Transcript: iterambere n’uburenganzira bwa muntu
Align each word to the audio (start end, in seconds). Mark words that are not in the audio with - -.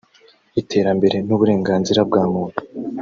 iterambere 0.61 1.17
n’uburenganzira 1.27 1.99
bwa 2.09 2.23
muntu 2.31 2.59